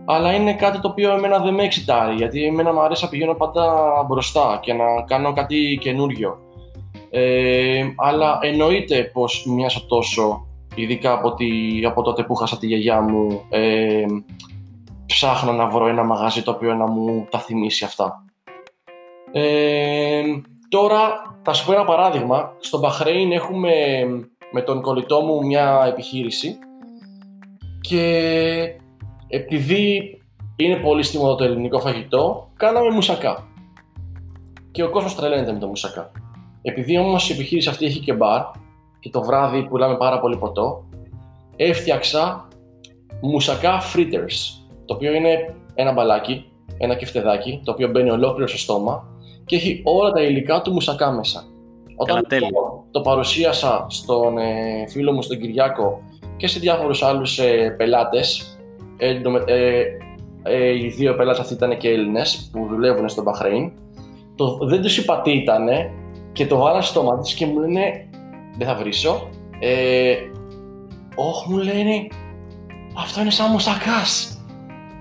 [0.09, 3.35] αλλά είναι κάτι το οποίο εμένα δεν με εξητάρει γιατί εμένα μου αρέσει να πηγαίνω
[3.35, 3.73] πάντα
[4.09, 6.39] μπροστά και να κάνω κάτι καινούριο.
[7.11, 11.47] Ε, αλλά εννοείται πως μοιάζω τόσο, ειδικά από, τη,
[11.87, 14.05] από τότε που χάσα τη γιαγιά μου, ε,
[15.07, 18.25] ψάχνω να βρω ένα μαγαζί το οποίο να μου τα θυμίσει αυτά.
[19.33, 20.23] Ε,
[20.69, 20.99] τώρα,
[21.43, 22.53] θα σου πω ένα παράδειγμα.
[22.59, 23.73] Στο Μπαχρέιν έχουμε
[24.53, 26.59] με τον κολλητό μου μια επιχείρηση
[27.81, 28.77] και
[29.29, 30.21] επειδή
[30.57, 33.47] είναι πολύ στιμωδό το ελληνικό φαγητό, κάναμε μουσακά.
[34.71, 36.11] Και ο κόσμος τρελαίνεται με το μουσακά.
[36.63, 38.43] Επειδή όμως η επιχείρηση αυτή έχει και μπαρ
[39.07, 40.85] και το βράδυ πουλάμε πάρα πολύ ποτό,
[41.57, 42.49] έφτιαξα
[43.21, 46.45] μουσακά fritters, το οποίο είναι ένα μπαλάκι,
[46.79, 49.09] ένα κεφτεδάκι, το οποίο μπαίνει ολόκληρο στο στόμα
[49.45, 51.45] και έχει όλα τα υλικά του μουσακά μέσα.
[51.97, 56.03] Όταν το, το παρουσίασα στον ε, φίλο μου στον Κυριάκο
[56.37, 58.59] και σε διάφορους άλλους ε, πελάτες,
[58.97, 59.83] ε, ε,
[60.43, 63.73] ε, οι δύο πελάτες αυτοί ήταν και Έλληνες που δουλεύουν στο Μπαχρέιν,
[64.35, 65.91] το, δεν τους είπα τι ήτανε
[66.37, 68.06] και το βάλα στο μάτι και μου λένε
[68.59, 69.29] δεν θα βρίσω.
[69.59, 70.15] Ε,
[71.15, 72.09] όχι μου λένε
[72.99, 74.41] αυτό είναι σαν μουσακάς.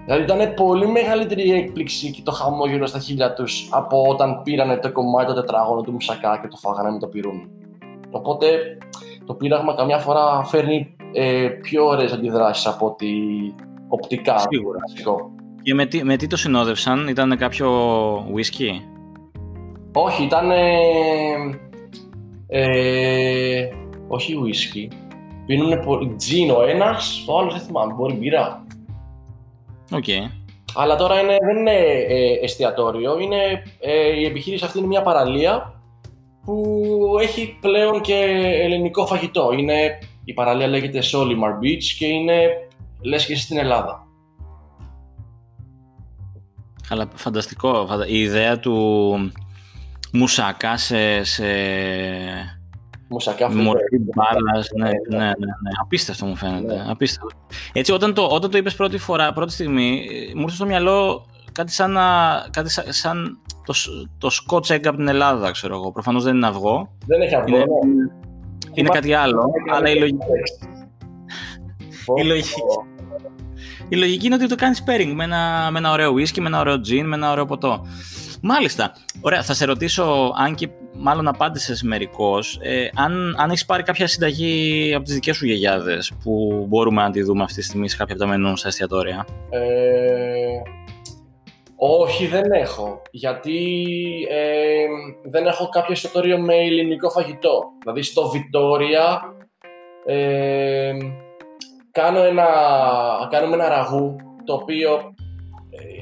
[0.05, 4.77] Δηλαδή ήταν πολύ μεγαλύτερη η έκπληξη και το χαμόγελο στα χείλια τους από όταν πήρανε
[4.77, 7.47] το κομμάτι το τετράγωνο του μουσακά και το φάγανε με το πυρούνι.
[8.11, 8.47] Οπότε
[9.25, 13.13] το πείραγμα καμιά φορά φέρνει ε, πιο ωραίες αντιδράσεις από ότι
[13.87, 14.37] οπτικά.
[14.37, 14.79] Σίγουρα.
[15.61, 17.69] Και με τι, με τι το συνόδευσαν, ήταν κάποιο
[18.35, 18.81] ουίσκι;
[19.93, 20.51] Όχι, ήταν.
[20.51, 20.55] Ε,
[24.07, 24.93] όχι ουίσκι.
[25.45, 27.93] Πίνουν πολύ τζιν ο ένας, ο άλλος δεν θυμάμαι.
[27.93, 28.65] Μπορεί μπύρα.
[29.91, 30.03] OK.
[30.07, 30.29] Okay.
[30.75, 31.75] Αλλά τώρα είναι, δεν είναι
[32.07, 33.19] ε, εστιατόριο.
[33.19, 35.81] Είναι, ε, η επιχείρηση αυτή είναι μια παραλία
[36.43, 38.13] που έχει πλέον και
[38.61, 39.51] ελληνικό φαγητό.
[39.51, 42.49] Είναι, η παραλία λέγεται Solimar Beach και είναι
[43.01, 44.07] λες και στην Ελλάδα.
[46.89, 47.87] Αλλά φανταστικό.
[48.07, 49.15] Η ιδέα του
[50.15, 51.23] μουσακά σε...
[51.23, 51.45] σε...
[53.07, 56.75] Μουσακά μορφή μπάλας, ναι, ναι, ναι, ναι, Απίστευτο μου φαίνεται.
[56.75, 56.85] Ναι.
[56.87, 57.37] Απίστευτο.
[57.73, 61.71] Έτσι, όταν το, όταν το είπες πρώτη φορά, πρώτη στιγμή, μου ήρθε στο μυαλό κάτι
[61.71, 61.97] σαν,
[62.51, 63.73] κάτι σαν το,
[64.17, 65.91] το Scotch Egg από την Ελλάδα, ξέρω εγώ.
[65.91, 66.89] Προφανώς δεν είναι αυγό.
[67.05, 68.09] Δεν έχει αυγό, είναι, ναι.
[68.73, 70.25] είναι κάτι άλλο, αλλά η λογική...
[72.15, 72.61] η λογική...
[73.89, 76.59] Η λογική είναι ότι το κάνεις pairing με ένα, με ένα ωραίο whisky, με ένα
[76.59, 77.85] ωραίο gin, με ένα ωραίο ποτό.
[78.47, 78.93] Μάλιστα.
[79.21, 84.07] Ωραία, θα σε ρωτήσω, αν και μάλλον απάντησες μερικώς, ε, αν, αν έχεις πάρει κάποια
[84.07, 87.97] συνταγή από τις δικές σου γιαγιάδες που μπορούμε να τη δούμε αυτή τη στιγμή σε
[87.97, 89.59] κάποια από τα μενού στα εστιατόρια; Ε,
[91.75, 93.01] όχι, δεν έχω.
[93.11, 93.87] Γιατί
[94.29, 94.85] ε,
[95.29, 97.63] δεν έχω κάποιο εστιατόριο με ελληνικό φαγητό.
[97.81, 99.21] Δηλαδή στο Βιτόρια
[100.05, 100.93] ε,
[101.91, 102.47] κάνω ένα,
[103.29, 105.14] κάνουμε ένα ραγού το οποίο ε,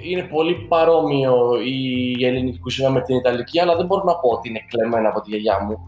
[0.03, 4.49] είναι πολύ παρόμοιο η ελληνική κουζίνα με την Ιταλική, αλλά δεν μπορώ να πω ότι
[4.49, 5.88] είναι κλεμμένα από τη γιαγιά μου.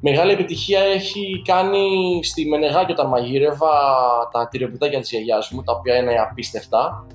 [0.00, 1.78] Μεγάλη επιτυχία έχει κάνει
[2.22, 3.68] στη Μενεγάκη όταν μαγείρευα
[4.32, 7.06] τα τυριοπιτάκια της γιαγιάς μου, τα οποία είναι απίστευτα,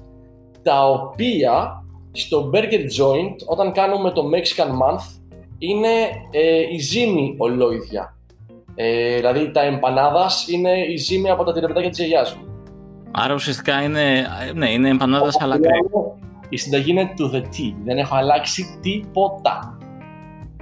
[0.64, 5.22] τα οποία στο Burger Joint, όταν κάνουμε το Mexican Month,
[5.58, 5.90] είναι
[6.32, 8.16] ε, η ζύμη ολόιδια.
[8.76, 12.51] Ε, δηλαδή τα εμπανάδας είναι η ζύμη από τα τυρεπιτάκια της γιαγιάς μου.
[13.12, 16.18] Άρα ουσιαστικά είναι, ναι, είναι εμπανάδας αλλά κρέμα.
[16.50, 17.74] Η συνταγή είναι to the T.
[17.84, 19.78] Δεν έχω αλλάξει τίποτα.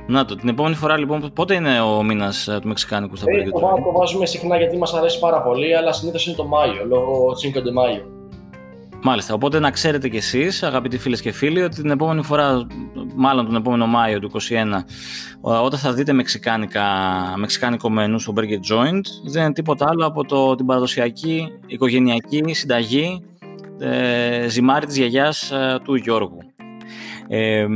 [0.07, 3.43] Να το, την επόμενη φορά λοιπόν, πότε είναι ο μήνας ε, του Μεξικάνικου στα ε,
[3.43, 7.27] το, το βάζουμε συχνά γιατί μας αρέσει πάρα πολύ, αλλά συνήθως είναι το Μάιο, λόγω
[7.43, 8.18] Cinco de Mayo.
[9.01, 12.67] Μάλιστα, οπότε να ξέρετε κι εσείς αγαπητοί φίλες και φίλοι ότι την επόμενη φορά,
[13.15, 14.83] μάλλον τον επόμενο Μάιο του 2021
[15.41, 16.83] όταν θα δείτε μεξικάνικα,
[17.37, 23.23] μεξικάνικο μενού στο Burger Joint δεν είναι τίποτα άλλο από το, την παραδοσιακή οικογενειακή συνταγή
[23.79, 26.37] ε, ζυμάρι της γιαγιάς ε, του Γιώργου.
[27.27, 27.67] Ε,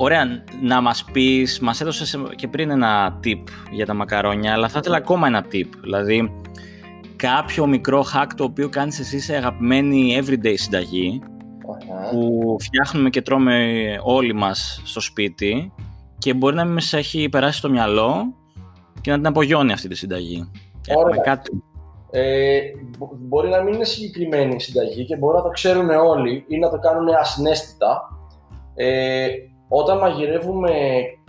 [0.00, 4.78] Ωραία, να μας πεις, μας έδωσες και πριν ένα tip για τα μακαρόνια, αλλά θα
[4.78, 6.32] ήθελα ακόμα ένα tip, δηλαδή
[7.18, 11.22] κάποιο μικρό hack το οποίο κάνεις εσύ σε αγαπημένη everyday συνταγή,
[12.10, 15.72] που φτιάχνουμε και τρώμε όλοι μας στο σπίτι
[16.18, 18.34] και μπορεί να μην σε έχει περάσει στο μυαλό
[19.00, 20.50] και να την απογειώνει αυτή τη συνταγή.
[20.96, 21.20] Ωραία.
[21.20, 21.62] Κάτι.
[22.10, 22.60] Ε,
[23.18, 26.70] μπορεί να μην είναι συγκεκριμένη η συνταγή και μπορεί να το ξέρουν όλοι ή να
[26.70, 28.18] το κάνουν ασυναίσθητα.
[28.74, 29.26] Ε,
[29.68, 30.70] όταν μαγειρεύουμε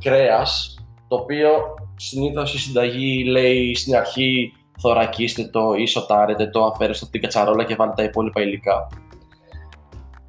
[0.04, 1.50] κρέας, το οποίο
[1.96, 7.76] συνήθως η συνταγή λέει στην αρχή θωρακίστε το ή σοτάρετε το, αφαίρεστε την κατσαρόλα και
[7.76, 8.88] βάλετε τα υπόλοιπα υλικά.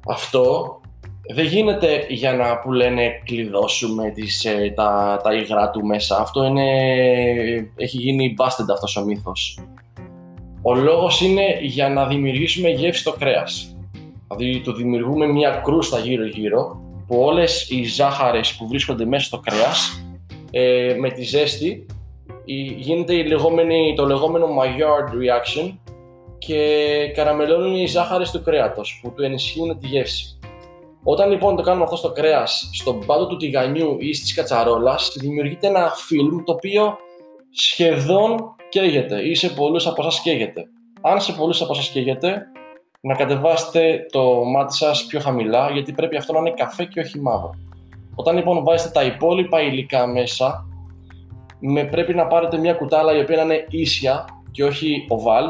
[0.07, 0.75] Αυτό
[1.33, 6.17] δεν γίνεται για να που λένε κλειδώσουμε τις, ε, τα, τα υγρά του μέσα.
[6.19, 6.71] Αυτό είναι,
[7.75, 9.59] έχει γίνει busted αυτός ο μύθος.
[10.61, 13.75] Ο λόγος είναι για να δημιουργήσουμε γεύση στο κρέας.
[14.27, 20.05] Δηλαδή το δημιουργούμε μια κρούστα γύρω-γύρω που όλες οι ζάχαρες που βρίσκονται μέσα στο κρέας
[20.51, 21.85] ε, με τη ζέστη
[22.45, 25.77] γίνεται η λεγόμενη, το λεγόμενο Maillard reaction
[26.37, 30.39] και καραμελώνουν οι ζάχαρες του κρέατος που του ενισχύουν τη γεύση.
[31.03, 35.67] Όταν λοιπόν το κάνουμε αυτό στο κρέας, στον πάτο του τηγανιού ή της κατσαρόλας, δημιουργείται
[35.67, 36.97] ένα φιλμ το οποίο
[37.51, 40.65] σχεδόν καίγεται ή σε πολλούς από εσάς καίγεται.
[41.01, 42.41] Αν σε πολλούς από εσάς καίγεται,
[43.01, 47.19] να κατεβάσετε το μάτι σας πιο χαμηλά, γιατί πρέπει αυτό να είναι καφέ και όχι
[47.19, 47.55] μαύρο.
[48.15, 50.65] Όταν λοιπόν βάζετε τα υπόλοιπα υλικά μέσα,
[51.61, 55.45] με πρέπει να πάρετε μια κουτάλα η οποία να είναι ίσια και όχι οβάλ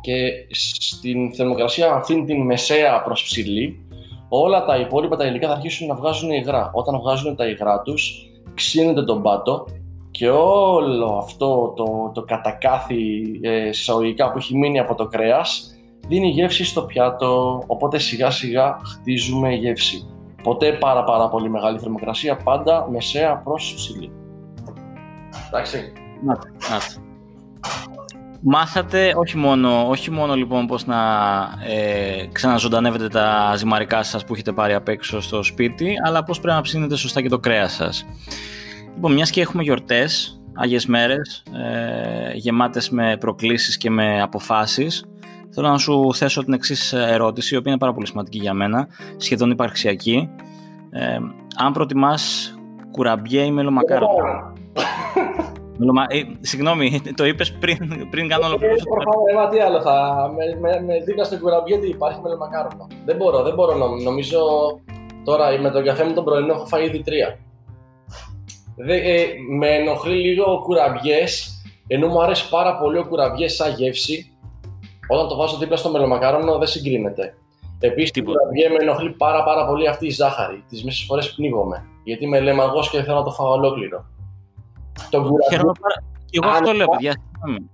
[0.00, 0.30] και
[0.78, 3.88] στην θερμοκρασία αυτή την μεσαία προς ψηλή
[4.28, 6.70] όλα τα υπόλοιπα τα υλικά θα αρχίσουν να βγάζουν υγρά.
[6.74, 9.66] Όταν βγάζουν τα υγρά τους, ξύνεται τον πάτο
[10.10, 15.72] και όλο αυτό το, το κατακάθι ε, εισαγωγικά που έχει μείνει από το κρέας
[16.08, 20.06] δίνει γεύση στο πιάτο, οπότε σιγά σιγά χτίζουμε γεύση.
[20.42, 24.17] Ποτέ πάρα πάρα πολύ μεγάλη θερμοκρασία, πάντα μεσαία προς ψηλή.
[25.48, 25.92] Εντάξει.
[28.40, 30.96] Μάθατε όχι μόνο, όχι μόνο λοιπόν πώς να
[31.66, 36.56] ε, ξαναζωντανεύετε τα ζυμαρικά σας που έχετε πάρει απ' έξω στο σπίτι, αλλά πώς πρέπει
[36.56, 38.06] να ψήνετε σωστά και το κρέας σας.
[38.94, 45.04] Λοιπόν, μιας και έχουμε γιορτές, Άγιες μέρες, ε, γεμάτες με προκλήσεις και με αποφάσεις,
[45.50, 48.88] θέλω να σου θέσω την εξής ερώτηση, η οποία είναι πάρα πολύ σημαντική για μένα,
[49.16, 50.30] σχεδόν υπαρξιακή.
[50.90, 51.18] Ε,
[51.56, 52.54] αν προτιμάς
[52.90, 54.52] κουραμπιέ ή μελομακάρονα.
[55.78, 56.06] Μελομα...
[56.08, 58.82] Ε, συγγνώμη, το είπες πριν, πριν κάνω ολοκλήρωση.
[58.86, 60.26] Ε, προφανώ, τι άλλο θα.
[60.36, 62.86] Με, με, με δίπλα στην κουραμπιέ τι υπάρχει μελομακάρονα.
[63.04, 64.38] Δεν μπορώ, δεν μπορώ να νομίζω.
[65.24, 67.38] Τώρα με τον καφέ μου τον πρωινό έχω φάει ήδη τρία.
[68.76, 69.26] Δε, ε,
[69.58, 74.32] με ενοχλεί λίγο ο κουραμπιές, ενώ μου αρέσει πάρα πολύ ο κουραμπιές σαν γεύση.
[75.08, 77.34] Όταν το βάζω δίπλα στο μελομακάρονο δεν συγκρίνεται.
[77.80, 80.64] Επίσης, την κουραμπιέ με ενοχλεί πάρα, πάρα πολύ αυτή η ζάχαρη.
[80.68, 81.86] Τις μισέ φορές πνίγομαι.
[82.04, 84.06] Γιατί με λεμαγός και θέλω να το φάω ολόκληρο.
[85.10, 85.72] Το κουραμπιέ.
[86.30, 87.16] Και εγώ αυτό λέω, παιδιά.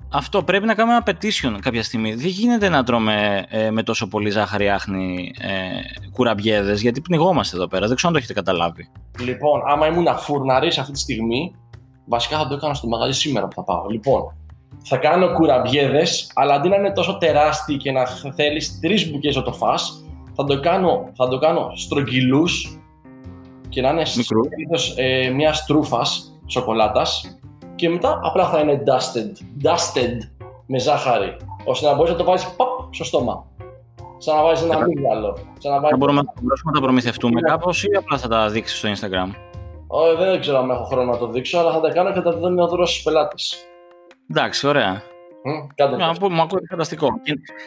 [0.09, 2.15] Αυτό πρέπει να κάνουμε ένα petition κάποια στιγμή.
[2.15, 5.49] Δεν γίνεται να τρώμε ε, με τόσο πολύ ζάχαρη άχνη ε,
[6.13, 7.87] κουραμπιέδες, γιατί πνιγόμαστε εδώ πέρα.
[7.87, 8.91] Δεν ξέρω αν το έχετε καταλάβει.
[9.21, 11.55] Λοιπόν, άμα ήμουν φουρναρή αυτή τη στιγμή,
[12.07, 13.87] βασικά θα το έκανα στο μαγαζί σήμερα που θα πάω.
[13.89, 14.37] Λοιπόν,
[14.85, 19.43] θα κάνω κουραμπιέδες, αλλά αντί να είναι τόσο τεράστιοι και να θέλεις τρεις μπουκές να
[19.43, 19.75] το φά,
[20.35, 22.79] θα το κάνω, θα το κάνω στρογγυλούς
[23.69, 24.03] και να είναι
[24.97, 26.03] ε, μιας στρούφα
[26.47, 27.39] σοκολάτας
[27.75, 29.31] και μετά απλά θα είναι dusted,
[29.63, 30.17] dusted
[30.67, 32.57] με ζάχαρη, ώστε να μπορείς να το βάλεις
[32.91, 33.47] στο στόμα.
[34.19, 35.39] Σαν να βάζει ένα μίγδαλο.
[35.63, 35.99] να βάζεις...
[35.99, 37.49] μπορούμε, μπορούμε να τα προμηθευτούμε yeah.
[37.49, 39.31] κάπως ή απλά θα τα δείξεις στο Instagram;
[39.87, 42.23] Όχι, δεν ξέρω αν έχω χρόνο να το δείξω, αλλά θα τα κάνω και θα
[42.23, 43.57] τα δίνω δώρο στους πελάτες.
[44.31, 45.03] Εντάξει, ωραία.
[45.47, 47.09] Mm, να πω, μου ακούει φανταστικό.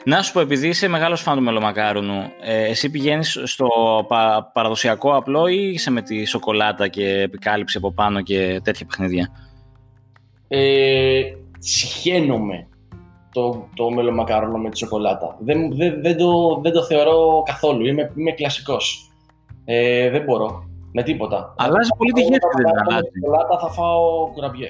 [0.06, 3.68] Να σου πω, επειδή είσαι μεγάλος φαν του μελομακάρουνου, ε, εσύ πηγαίνεις στο
[4.08, 9.32] πα, παραδοσιακό απλό ή είσαι με τη σοκολάτα και επικάλυψη από πάνω και τέτοια παιχνίδια;
[10.48, 11.22] Ε,
[11.60, 12.68] συχαίνομαι
[13.32, 15.38] το, το μελομακάρονο με τη σοκολάτα.
[15.40, 17.86] Δεν, δεν, δεν, το, δεν το θεωρώ καθόλου.
[17.86, 19.12] Είμαι, είμαι κλασικός.
[19.66, 20.64] Ε, δεν μπορώ.
[20.92, 21.54] Με τίποτα.
[21.58, 23.10] Αλλάζει πολύ τη γεύση, δεν αλλάζει.
[23.20, 24.70] σοκολάτα θα φάω κουραμπιέ.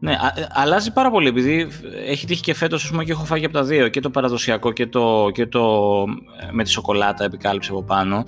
[0.00, 1.68] Ναι, α, ε, αλλάζει πάρα πολύ επειδή
[2.06, 4.86] έχει τύχει και φέτος και έχω φάει και από τα δύο και το παραδοσιακό και
[4.86, 6.04] το, και το
[6.40, 8.24] ε, με τη σοκολάτα επικάλυψη από πάνω.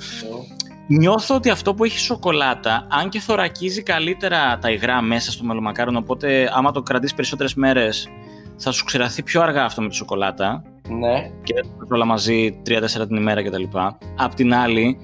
[0.87, 5.98] Νιώθω ότι αυτό που έχει σοκολάτα, αν και θωρακίζει καλύτερα τα υγρά μέσα στο μελομακάρονο,
[5.98, 8.09] οπότε άμα το κρατήσεις περισσότερες μέρες,
[8.56, 10.62] θα σου ξεραθεί πιο αργά αυτό με τη σοκολάτα.
[10.88, 11.30] Ναι.
[11.42, 13.62] Και δεν θα όλα μαζί 3-4 την ημέρα κτλ.
[14.16, 14.96] Απ' την άλλη,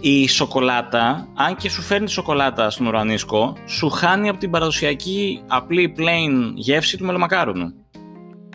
[0.00, 5.42] η σοκολάτα, αν και σου φέρνει τη σοκολάτα στον ουρανίσκο, σου χάνει από την παραδοσιακή
[5.46, 7.72] απλή plain γεύση του μελομακάρονου.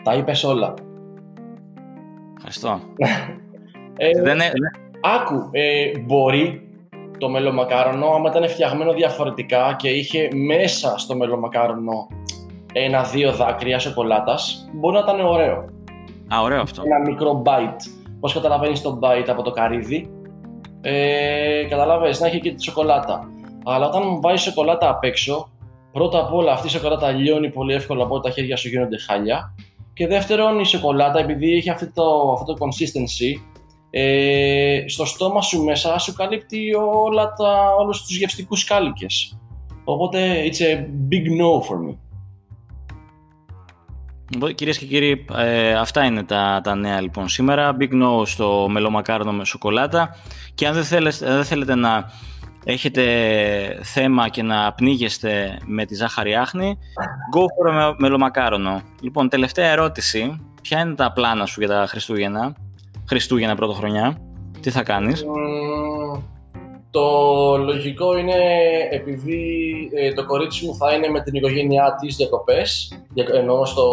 [0.03, 0.73] Τα είπες όλα.
[2.36, 2.79] Ευχαριστώ.
[3.97, 4.39] ε, δεν,
[5.01, 6.67] Άκου, ε, μπορεί
[7.17, 12.08] το μελομακάρονο, άμα ήταν φτιαγμένο διαφορετικά και είχε μέσα στο μελομακάρονο
[12.73, 15.65] ένα-δύο δάκρυα σοκολάτας, μπορεί να ήταν ωραίο.
[16.34, 16.82] Α, ωραίο αυτό.
[16.86, 18.03] Ένα μικρό bite.
[18.19, 20.12] Πώς καταλαβαίνεις το bite από το καρύδι;
[20.86, 23.30] Ε, καταλαβαίνεις, να έχει και τη σοκολάτα.
[23.63, 25.50] Αλλά όταν βάζεις σοκολάτα απ' έξω,
[25.91, 29.56] πρώτα απ' όλα αυτή η σοκολάτα λιώνει πολύ εύκολα, οπότε τα χέρια σου γίνονται χάλια.
[29.93, 33.41] Και δεύτερον, η σοκολάτα, επειδή έχει αυτό το, αυτό το consistency,
[33.89, 36.74] ε, στο στόμα σου μέσα σου καλύπτει
[37.06, 39.38] όλα τα, όλους τους γευστικούς κάλικες.
[39.84, 40.78] Οπότε, it's a
[41.10, 41.96] big no for me.
[44.56, 47.78] Κυρίες και κύριοι, ε, αυτά είναι τα, τα νέα λοιπόν σήμερα.
[47.80, 50.15] Big no στο μελομακάρονο με σοκολάτα.
[50.54, 52.12] Και αν δεν θέλετε, δεν θέλετε να
[52.63, 53.04] έχετε
[53.82, 56.78] θέμα και να πνίγεστε με τη ζάχαρη άχνη,
[57.36, 58.82] go for a μελομακάρονο.
[59.02, 60.39] Λοιπόν, τελευταία ερώτηση.
[60.62, 62.56] Ποια είναι τα πλάνα σου για τα Χριστούγεννα,
[63.08, 64.17] Χριστούγεννα πρωτοχρονιά,
[64.60, 65.26] τι θα κάνεις;
[66.93, 68.36] Το λογικό είναι
[68.91, 72.99] επειδή ε, το κορίτσι μου θα είναι με την οικογένειά της διακοπές,
[73.34, 73.88] εννοώ στο,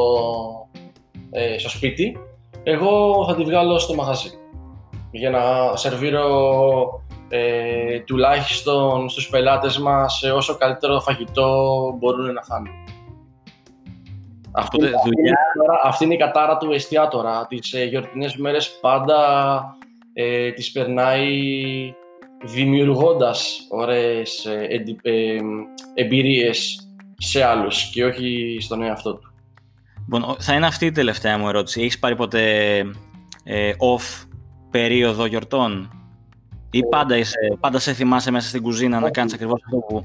[1.30, 2.18] ε, στο σπίτι,
[2.62, 4.30] εγώ θα τη βγάλω στο μαγαζί
[5.10, 6.24] για να σερβίρω
[7.28, 12.70] ε, τουλάχιστον στους πελάτες μας όσο καλύτερο φαγητό μπορούν να φάνε.
[14.52, 15.38] Αυτή, δουλειά...
[15.84, 17.46] αυτή είναι η κατάρα του εστιατόρα.
[17.46, 19.18] Τις ε, γιορτινές μέρες πάντα
[20.12, 21.28] ε, τις περνάει
[22.44, 24.66] δημιουργώντας ωραίες ε,
[25.02, 25.38] ε,
[25.94, 29.32] εμπειρίες σε άλλους και όχι στον εαυτό του.
[30.12, 31.80] Λοιπόν, θα είναι αυτή η τελευταία μου ερώτηση.
[31.80, 32.78] Έχεις πάρει ποτέ
[33.44, 34.26] ε, off
[34.70, 35.90] περίοδο γιορτών;
[36.70, 40.02] Ή πάντα, είσαι, πάντα σε θυμάσαι μέσα στην κουζίνα να κάνεις ακριβώς αυτό που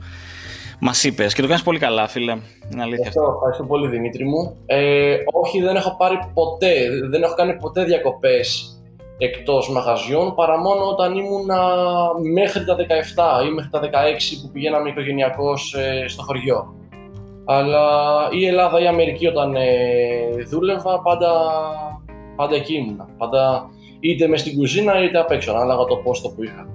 [0.79, 2.31] μας είπες και το κάνεις πολύ καλά φίλε,
[2.71, 3.31] είναι αλήθεια αυτό.
[3.35, 4.57] Ευχαριστώ πολύ Δημήτρη μου.
[4.65, 6.73] Ε, όχι δεν έχω πάρει ποτέ,
[7.09, 8.74] δεν έχω κάνει ποτέ διακοπές
[9.17, 11.49] εκτός μαγαζιών παρά μόνο όταν ήμουν
[12.33, 13.83] μέχρι τα 17 ή μέχρι τα 16
[14.41, 16.75] που πηγαίναμε οικογενειακώς ε, στο χωριό.
[17.45, 17.87] Αλλά
[18.31, 21.31] η Ελλάδα ή η Αμερική όταν ε, δούλευα πάντα,
[22.35, 23.07] πάντα εκεί ήμουνα.
[23.17, 26.67] Πάντα είτε μες στην κουζίνα είτε απ' έξω, ανάλογα το πόστο που είχα.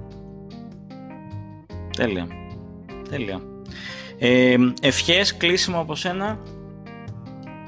[1.97, 2.27] Τέλεια.
[3.09, 3.41] Τέλεια.
[4.19, 6.39] Ε, ευχές, κλείσιμο από σένα.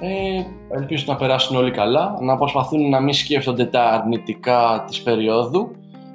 [0.05, 0.45] Ε,
[0.77, 5.71] ελπίζω να περάσουν όλοι καλά, να προσπαθούν να μην σκέφτονται τα αρνητικά της περίοδου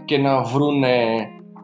[0.06, 0.96] και να βρούνε,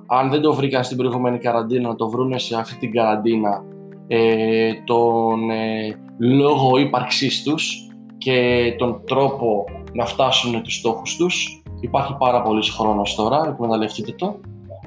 [0.08, 3.64] αν δεν το βρήκαν στην προηγούμενη καραντίνα, να το βρούνε σε αυτή την καραντίνα
[4.08, 11.64] ε, τον ε, λόγο ύπαρξής τους και τον τρόπο να φτάσουν τους στόχους τους.
[11.80, 14.40] Υπάρχει πάρα πολύς χρόνος τώρα, εκμεταλλευτείτε το.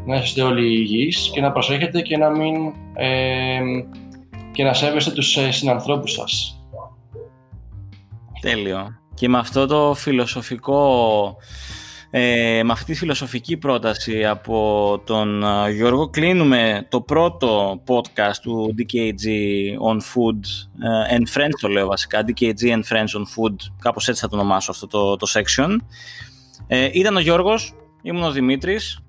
[0.07, 2.55] Να είστε όλοι υγιείς και να προσέχετε και να μην...
[2.95, 3.61] Ε,
[4.53, 6.56] και να σέβεστε τους ε, συνανθρώπους σας.
[8.47, 8.99] Τέλειο.
[9.15, 11.37] Και με αυτό το φιλοσοφικό,
[12.11, 18.75] ε, με αυτή τη φιλοσοφική πρόταση από τον ε, Γιώργο κλείνουμε το πρώτο podcast του
[18.79, 19.25] DKG
[19.91, 20.41] on Food
[20.83, 24.37] ε, and Friends το λέω βασικά, DKG and Friends on Food, κάπως έτσι θα το
[24.37, 25.77] ονομάσω αυτό το, το section.
[26.67, 29.01] Ε, ήταν ο Γιώργος, ήμουν ο Δημήτρης.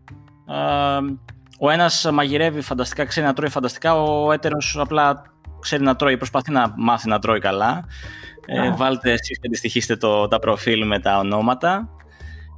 [0.47, 0.56] Ε,
[1.60, 5.23] ο ένας μαγειρεύει φανταστικά, ξέρει να τρώει φανταστικά, ο έτερος απλά
[5.60, 7.86] ξέρει να τρώει, προσπαθεί να μάθει να τρώει καλά.
[8.46, 11.89] Ε, βάλτε εσείς και αντιστοιχίστε το, τα προφίλ με τα ονόματα.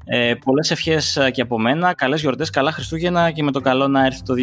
[0.06, 1.94] Ε, πολλές ευχές ε, και από μένα.
[1.94, 4.38] Καλές γιορτές, καλά Χριστούγεννα και με το καλό να έρθει το 2021.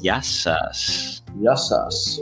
[0.00, 1.22] Γεια σας.
[1.40, 2.18] Γεια σας.